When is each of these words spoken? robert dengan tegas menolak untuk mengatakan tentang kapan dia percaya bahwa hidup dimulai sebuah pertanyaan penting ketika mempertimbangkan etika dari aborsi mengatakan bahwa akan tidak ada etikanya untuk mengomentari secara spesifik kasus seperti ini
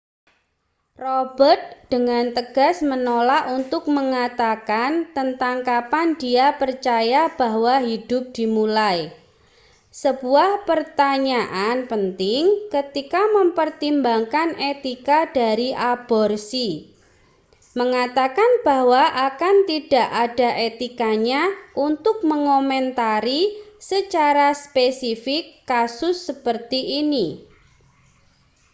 robert 1.03 1.61
dengan 1.93 2.25
tegas 2.37 2.77
menolak 2.91 3.43
untuk 3.57 3.83
mengatakan 3.97 4.91
tentang 5.17 5.57
kapan 5.69 6.07
dia 6.21 6.47
percaya 6.61 7.21
bahwa 7.41 7.73
hidup 7.89 8.23
dimulai 8.37 8.99
sebuah 10.01 10.51
pertanyaan 10.69 11.77
penting 11.91 12.43
ketika 12.75 13.21
mempertimbangkan 13.37 14.49
etika 14.71 15.19
dari 15.39 15.69
aborsi 15.93 16.67
mengatakan 17.79 18.51
bahwa 18.67 19.03
akan 19.29 19.55
tidak 19.71 20.07
ada 20.25 20.49
etikanya 20.69 21.43
untuk 21.87 22.17
mengomentari 22.31 23.41
secara 23.91 24.47
spesifik 24.63 25.43
kasus 25.71 26.15
seperti 26.29 26.79
ini 27.05 27.27